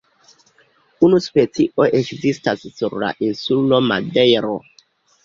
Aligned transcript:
Unu 1.07 1.19
specio 1.25 1.85
ekzistas 1.99 2.63
sur 2.79 2.97
la 3.05 3.11
insulo 3.29 3.81
Madejro. 3.93 4.57